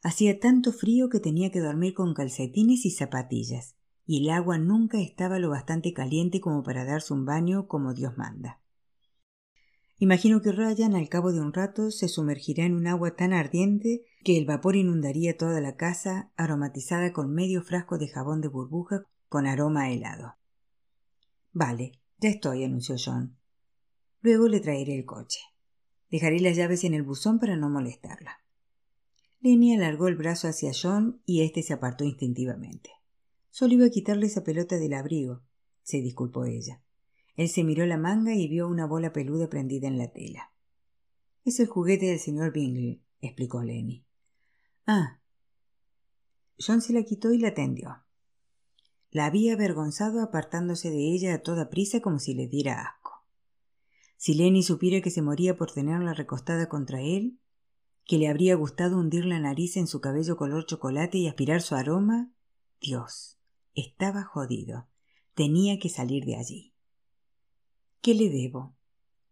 [0.01, 3.75] hacía tanto frío que tenía que dormir con calcetines y zapatillas,
[4.07, 8.17] y el agua nunca estaba lo bastante caliente como para darse un baño como Dios
[8.17, 8.64] manda.
[9.97, 14.03] Imagino que Ryan al cabo de un rato se sumergirá en un agua tan ardiente
[14.25, 19.05] que el vapor inundaría toda la casa aromatizada con medio frasco de jabón de burbuja
[19.29, 20.36] con aroma helado.
[21.53, 23.38] Vale, ya estoy, anunció John.
[24.21, 25.39] Luego le traeré el coche.
[26.10, 28.41] Dejaré las llaves en el buzón para no molestarla.
[29.39, 32.89] Lenny alargó el brazo hacia John y éste se apartó instintivamente.
[33.49, 35.43] Solo iba a quitarle esa pelota del abrigo,
[35.84, 36.81] se disculpó ella.
[37.36, 40.52] Él se miró la manga y vio una bola peluda prendida en la tela.
[41.43, 44.06] Es el juguete del señor Bingley, explicó Lenny.
[44.88, 45.19] Ah.
[46.58, 48.04] John se la quitó y la tendió.
[49.12, 53.26] La había avergonzado apartándose de ella a toda prisa como si le diera asco.
[54.17, 57.39] Si Lenny supiera que se moría por tenerla recostada contra él,
[58.06, 61.76] que le habría gustado hundir la nariz en su cabello color chocolate y aspirar su
[61.76, 62.32] aroma,
[62.80, 63.39] Dios.
[63.74, 64.88] Estaba jodido.
[65.34, 66.74] Tenía que salir de allí.
[68.01, 68.75] ¿Qué le debo?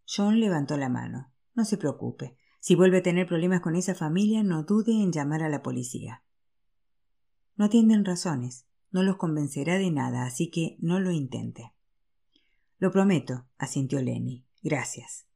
[0.06, 1.32] John levantó la mano.
[1.54, 2.36] No se preocupe.
[2.60, 6.22] Si vuelve a tener problemas con esa familia, no dude en llamar a la policía.
[7.56, 8.66] No tienden razones.
[8.90, 11.72] No los convencerá de nada, así que no lo intente.
[12.78, 14.46] Lo prometo, asintió Lenny.
[14.62, 15.26] Gracias.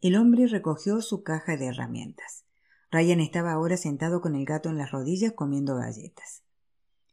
[0.00, 2.44] El hombre recogió su caja de herramientas.
[2.90, 6.44] Ryan estaba ahora sentado con el gato en las rodillas comiendo galletas.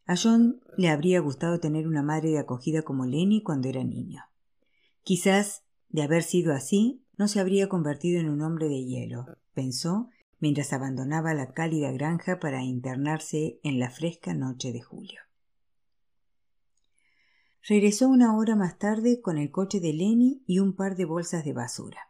[0.06, 4.22] A John le habría gustado tener una madre de acogida como Lenny cuando era niño.
[5.06, 10.10] Quizás, de haber sido así, no se habría convertido en un hombre de hielo, pensó
[10.40, 15.22] mientras abandonaba la cálida granja para internarse en la fresca noche de julio.
[17.62, 21.46] Regresó una hora más tarde con el coche de Lenny y un par de bolsas
[21.46, 22.10] de basura.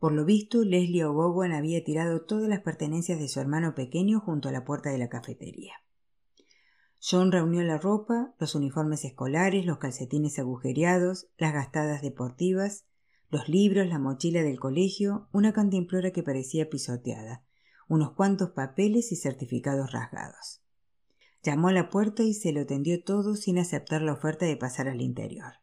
[0.00, 4.48] Por lo visto, Leslie O'Bowen había tirado todas las pertenencias de su hermano pequeño junto
[4.48, 5.74] a la puerta de la cafetería.
[7.00, 12.84] John reunió la ropa, los uniformes escolares, los calcetines agujereados, las gastadas deportivas,
[13.30, 17.44] los libros, la mochila del colegio, una cantimplora que parecía pisoteada,
[17.88, 20.62] unos cuantos papeles y certificados rasgados.
[21.42, 24.88] Llamó a la puerta y se lo tendió todo sin aceptar la oferta de pasar
[24.88, 25.54] al interior.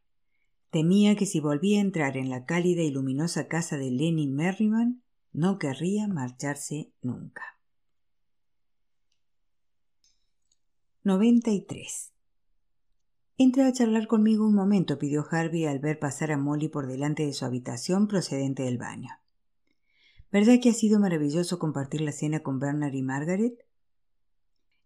[0.69, 5.03] Temía que si volvía a entrar en la cálida y luminosa casa de Lenny Merriman,
[5.33, 7.54] no querría marcharse nunca.
[11.05, 12.13] 93.
[13.37, 17.27] Entra a charlar conmigo un momento, pidió Harvey al ver pasar a Molly por delante
[17.27, 19.11] de su habitación procedente del baño.
[20.31, 23.53] ¿Verdad que ha sido maravilloso compartir la cena con Bernard y Margaret?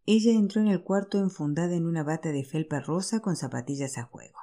[0.06, 4.04] Ella entró en el cuarto enfundada en una bata de felpa rosa con zapatillas a
[4.04, 4.40] juego.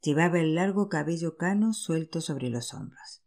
[0.00, 3.24] Llevaba el largo cabello cano suelto sobre los hombros.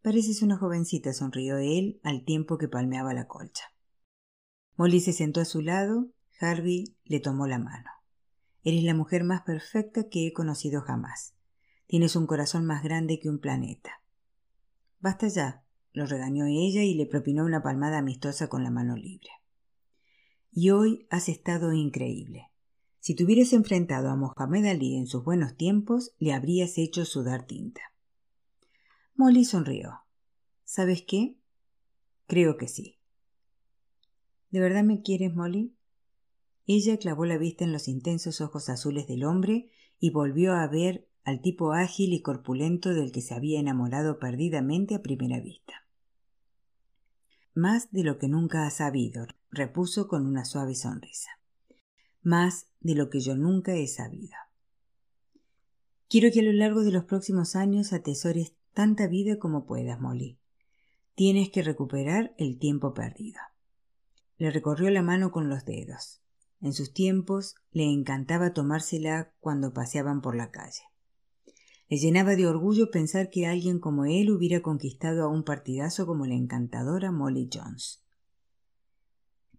[0.00, 3.64] Pareces una jovencita, sonrió él al tiempo que palmeaba la colcha.
[4.76, 6.12] Molly se sentó a su lado,
[6.42, 7.90] Harvey le tomó la mano.
[8.64, 11.34] Eres la mujer más perfecta que he conocido jamás.
[11.86, 14.02] Tienes un corazón más grande que un planeta.
[15.00, 19.30] Basta ya, lo regañó ella y le propinó una palmada amistosa con la mano libre.
[20.50, 22.50] Y hoy has estado increíble.
[23.00, 27.46] Si te hubieras enfrentado a Mohamed Ali en sus buenos tiempos, le habrías hecho sudar
[27.46, 27.80] tinta.
[29.14, 30.04] Molly sonrió.
[30.64, 31.36] ¿Sabes qué?
[32.26, 32.98] Creo que sí.
[34.50, 35.74] ¿De verdad me quieres, Molly?
[36.66, 41.08] Ella clavó la vista en los intensos ojos azules del hombre y volvió a ver
[41.24, 45.86] al tipo ágil y corpulento del que se había enamorado perdidamente a primera vista.
[47.54, 51.30] Más de lo que nunca has sabido, repuso con una suave sonrisa.
[52.22, 54.36] Más de lo que yo nunca he sabido.
[56.08, 60.38] Quiero que a lo largo de los próximos años atesores tanta vida como puedas, Molly.
[61.14, 63.40] Tienes que recuperar el tiempo perdido.
[64.38, 66.21] Le recorrió la mano con los dedos.
[66.62, 70.82] En sus tiempos le encantaba tomársela cuando paseaban por la calle.
[71.88, 76.24] Le llenaba de orgullo pensar que alguien como él hubiera conquistado a un partidazo como
[76.24, 78.02] la encantadora Molly Jones.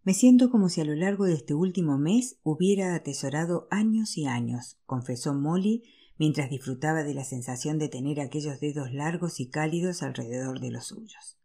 [0.04, 4.26] Me siento como si a lo largo de este último mes hubiera atesorado años y
[4.26, 5.84] años, confesó Molly
[6.18, 10.88] mientras disfrutaba de la sensación de tener aquellos dedos largos y cálidos alrededor de los
[10.88, 11.38] suyos.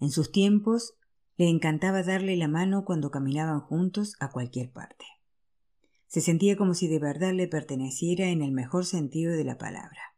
[0.00, 0.94] En sus tiempos
[1.36, 5.04] le encantaba darle la mano cuando caminaban juntos a cualquier parte.
[6.06, 10.14] Se sentía como si de verdad le perteneciera en el mejor sentido de la palabra.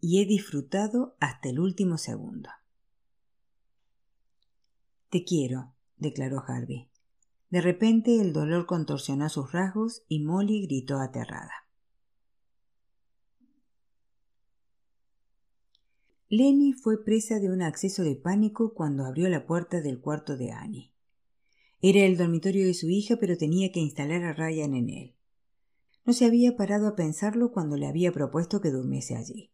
[0.00, 2.50] Y he disfrutado hasta el último segundo.
[5.08, 6.90] Te quiero, declaró Harvey.
[7.50, 11.67] De repente el dolor contorsionó sus rasgos y Molly gritó aterrada.
[16.30, 20.52] Lenny fue presa de un acceso de pánico cuando abrió la puerta del cuarto de
[20.52, 20.92] Annie.
[21.80, 25.14] Era el dormitorio de su hija, pero tenía que instalar a Ryan en él.
[26.04, 29.52] No se había parado a pensarlo cuando le había propuesto que durmiese allí.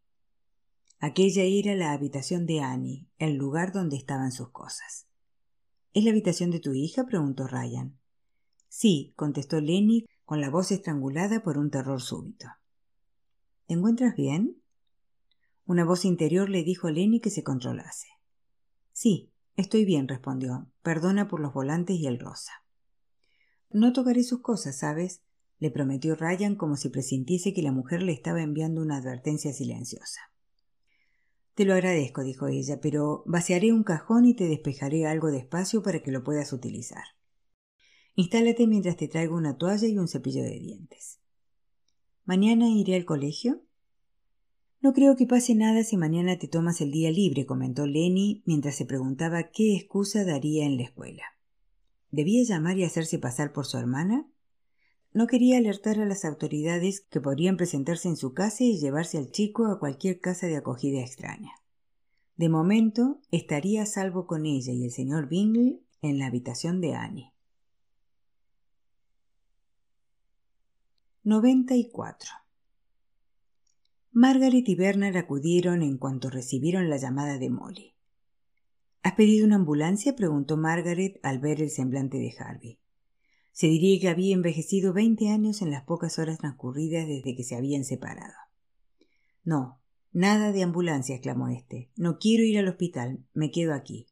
[0.99, 5.07] Aquella era la habitación de Annie, el lugar donde estaban sus cosas.
[5.93, 7.07] ¿Es la habitación de tu hija?
[7.07, 7.97] preguntó Ryan.
[8.69, 12.49] Sí, contestó Lenny con la voz estrangulada por un terror súbito.
[13.69, 14.61] ¿Te encuentras bien?
[15.67, 18.09] Una voz interior le dijo a Lenny que se controlase.
[18.93, 20.69] Sí, Estoy bien, respondió.
[20.83, 22.53] Perdona por los volantes y el rosa.
[23.71, 25.23] No tocaré sus cosas, ¿sabes?
[25.61, 30.21] le prometió Ryan como si presintiese que la mujer le estaba enviando una advertencia silenciosa.
[31.55, 35.83] Te lo agradezco, dijo ella, pero vaciaré un cajón y te despejaré algo de espacio
[35.83, 37.05] para que lo puedas utilizar.
[38.17, 41.21] Instálate mientras te traigo una toalla y un cepillo de dientes.
[42.25, 43.63] ¿Mañana iré al colegio?
[44.85, 48.75] No creo que pase nada si mañana te tomas el día libre, comentó Lenny mientras
[48.75, 51.23] se preguntaba qué excusa daría en la escuela.
[52.11, 54.29] ¿Debía llamar y hacerse pasar por su hermana?
[55.15, 59.31] No quería alertar a las autoridades que podrían presentarse en su casa y llevarse al
[59.31, 61.53] chico a cualquier casa de acogida extraña.
[62.37, 66.93] De momento estaría a salvo con ella y el señor Bingley en la habitación de
[66.93, 67.33] Annie.
[71.23, 72.44] 94.
[74.17, 77.97] Margaret y Bernard acudieron en cuanto recibieron la llamada de Molly.
[79.03, 80.15] ¿Has pedido una ambulancia?
[80.15, 82.79] preguntó Margaret al ver el semblante de Harvey.
[83.51, 87.57] Se diría que había envejecido veinte años en las pocas horas transcurridas desde que se
[87.57, 88.35] habían separado.
[89.43, 89.81] No,
[90.13, 91.91] nada de ambulancia, exclamó éste.
[91.97, 94.07] No quiero ir al hospital, me quedo aquí.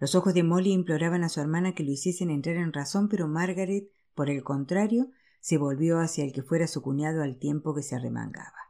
[0.00, 3.26] Los ojos de Molly imploraban a su hermana que lo hiciesen entrar en razón, pero
[3.26, 5.08] Margaret, por el contrario,
[5.40, 8.64] se volvió hacia el que fuera su cuñado al tiempo que se arremangaba.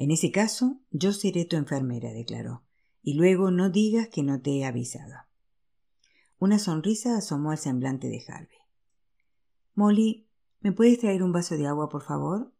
[0.00, 2.64] En ese caso, yo seré tu enfermera, declaró,
[3.02, 5.12] y luego no digas que no te he avisado.
[6.38, 8.56] Una sonrisa asomó al semblante de Harvey.
[9.74, 10.26] Molly,
[10.60, 12.54] ¿me puedes traer un vaso de agua, por favor?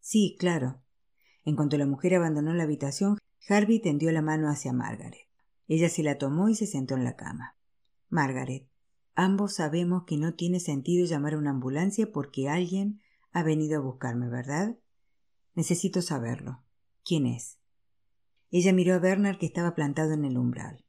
[0.00, 0.80] Sí, claro.
[1.44, 5.28] En cuanto la mujer abandonó la habitación, Harvey tendió la mano hacia Margaret.
[5.68, 7.58] Ella se la tomó y se sentó en la cama.
[8.08, 8.66] Margaret,
[9.14, 13.02] ambos sabemos que no tiene sentido llamar a una ambulancia porque alguien
[13.32, 14.78] ha venido a buscarme, ¿verdad?
[15.54, 16.62] Necesito saberlo.
[17.04, 17.58] ¿Quién es?
[18.50, 20.84] Ella miró a Bernard que estaba plantado en el umbral.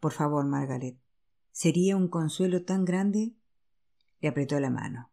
[0.00, 0.98] Por favor, Margaret.
[1.50, 3.34] ¿Sería un consuelo tan grande?
[4.20, 5.10] Le apretó la mano.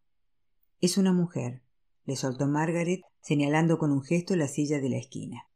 [0.81, 1.61] Es una mujer,
[2.05, 5.47] le soltó Margaret, señalando con un gesto la silla de la esquina.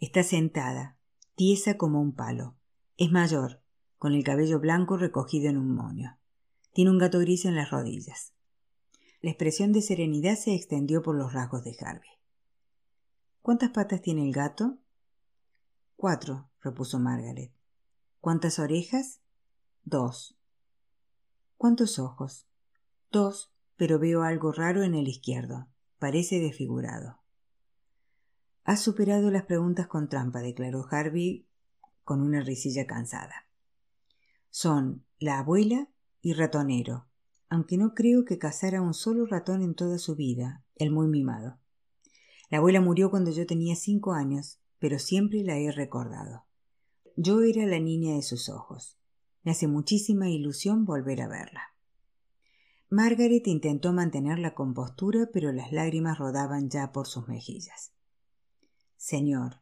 [0.00, 0.98] Está sentada,
[1.34, 2.56] tiesa como un palo.
[2.96, 3.62] Es mayor,
[3.98, 6.18] con el cabello blanco recogido en un moño.
[6.72, 8.34] Tiene un gato gris en las rodillas.
[9.20, 12.10] La expresión de serenidad se extendió por los rasgos de Harvey.
[13.44, 14.78] ¿Cuántas patas tiene el gato?
[15.96, 17.52] Cuatro, repuso Margaret.
[18.22, 19.20] ¿Cuántas orejas?
[19.82, 20.38] Dos.
[21.58, 22.48] ¿Cuántos ojos?
[23.12, 25.68] Dos, pero veo algo raro en el izquierdo.
[25.98, 27.18] Parece desfigurado.
[28.64, 31.46] Has superado las preguntas con trampa, declaró Harvey
[32.02, 33.46] con una risilla cansada.
[34.48, 35.90] Son la abuela
[36.22, 37.08] y ratonero,
[37.50, 41.58] aunque no creo que cazara un solo ratón en toda su vida, el muy mimado.
[42.54, 46.44] La abuela murió cuando yo tenía cinco años, pero siempre la he recordado.
[47.16, 48.96] Yo era la niña de sus ojos.
[49.42, 51.74] Me hace muchísima ilusión volver a verla.
[52.90, 57.92] Margaret intentó mantener la compostura, pero las lágrimas rodaban ya por sus mejillas.
[58.96, 59.56] Señor,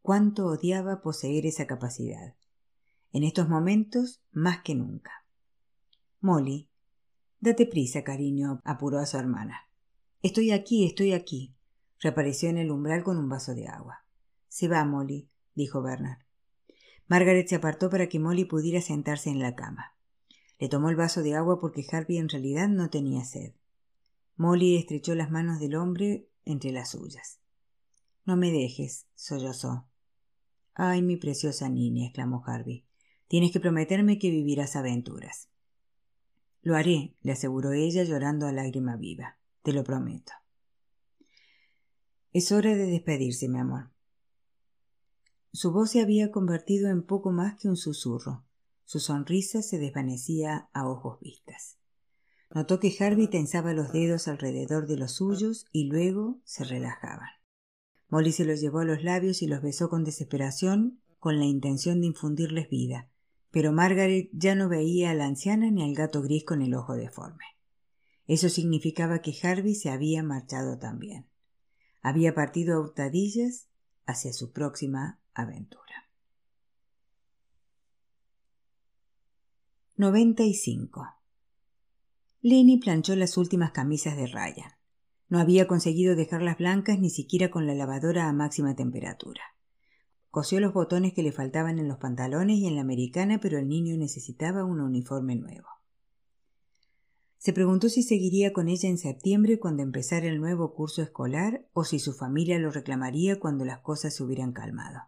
[0.00, 2.34] cuánto odiaba poseer esa capacidad.
[3.12, 5.26] En estos momentos, más que nunca.
[6.22, 6.70] Molly,
[7.40, 9.68] date prisa, cariño, apuró a su hermana.
[10.22, 11.54] Estoy aquí, estoy aquí.
[12.02, 14.04] Reapareció en el umbral con un vaso de agua.
[14.48, 16.18] Se va, Molly, dijo Bernard.
[17.06, 19.94] Margaret se apartó para que Molly pudiera sentarse en la cama.
[20.58, 23.52] Le tomó el vaso de agua porque Harvey en realidad no tenía sed.
[24.36, 27.38] Molly estrechó las manos del hombre entre las suyas.
[28.24, 29.86] No me dejes, sollozó.
[30.74, 32.84] Ay, mi preciosa niña, exclamó Harvey.
[33.28, 35.50] Tienes que prometerme que vivirás aventuras.
[36.62, 39.38] Lo haré, le aseguró ella llorando a lágrima viva.
[39.62, 40.32] Te lo prometo.
[42.32, 43.90] Es hora de despedirse, mi amor.
[45.52, 48.46] Su voz se había convertido en poco más que un susurro.
[48.86, 51.76] Su sonrisa se desvanecía a ojos vistas.
[52.54, 57.28] Notó que Harvey tensaba los dedos alrededor de los suyos y luego se relajaban.
[58.08, 62.00] Molly se los llevó a los labios y los besó con desesperación, con la intención
[62.00, 63.10] de infundirles vida,
[63.50, 66.94] pero Margaret ya no veía a la anciana ni al gato gris con el ojo
[66.94, 67.44] deforme.
[68.26, 71.26] Eso significaba que Harvey se había marchado también.
[72.02, 73.68] Había partido a hurtadillas
[74.06, 75.82] hacia su próxima aventura.
[79.96, 81.06] 95.
[82.40, 84.72] Lenny planchó las últimas camisas de Ryan.
[85.28, 89.42] No había conseguido dejarlas blancas ni siquiera con la lavadora a máxima temperatura.
[90.30, 93.68] Cosió los botones que le faltaban en los pantalones y en la americana, pero el
[93.68, 95.68] niño necesitaba un uniforme nuevo.
[97.42, 101.82] Se preguntó si seguiría con ella en septiembre cuando empezara el nuevo curso escolar o
[101.82, 105.00] si su familia lo reclamaría cuando las cosas se hubieran calmado.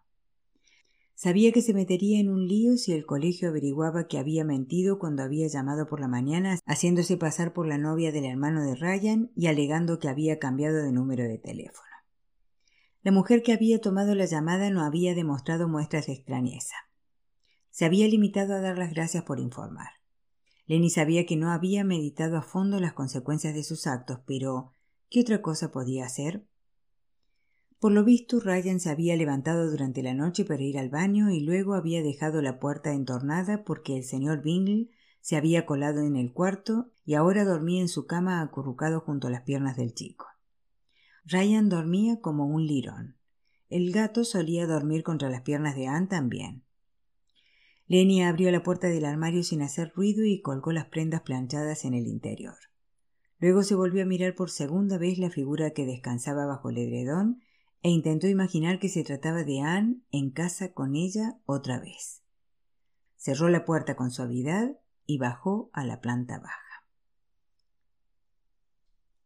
[1.14, 5.22] Sabía que se metería en un lío si el colegio averiguaba que había mentido cuando
[5.22, 9.46] había llamado por la mañana, haciéndose pasar por la novia del hermano de Ryan y
[9.46, 11.86] alegando que había cambiado de número de teléfono.
[13.04, 16.74] La mujer que había tomado la llamada no había demostrado muestras de extrañeza.
[17.70, 20.03] Se había limitado a dar las gracias por informar.
[20.66, 24.72] Lenny sabía que no había meditado a fondo las consecuencias de sus actos, pero
[25.10, 26.46] ¿qué otra cosa podía hacer?
[27.78, 31.40] Por lo visto, Ryan se había levantado durante la noche para ir al baño y
[31.40, 34.90] luego había dejado la puerta entornada porque el señor Bingley
[35.20, 39.30] se había colado en el cuarto y ahora dormía en su cama acurrucado junto a
[39.30, 40.26] las piernas del chico.
[41.26, 43.16] Ryan dormía como un lirón.
[43.68, 46.64] El gato solía dormir contra las piernas de Anne también.
[47.86, 51.94] Lenny abrió la puerta del armario sin hacer ruido y colgó las prendas planchadas en
[51.94, 52.56] el interior.
[53.38, 57.42] Luego se volvió a mirar por segunda vez la figura que descansaba bajo el edredón
[57.82, 62.22] e intentó imaginar que se trataba de Anne en casa con ella otra vez.
[63.16, 66.63] Cerró la puerta con suavidad y bajó a la planta baja.